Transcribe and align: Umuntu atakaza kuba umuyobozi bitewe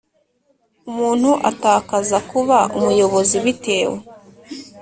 Umuntu 0.89 1.29
atakaza 1.49 2.17
kuba 2.29 2.57
umuyobozi 2.77 3.37
bitewe 3.45 3.97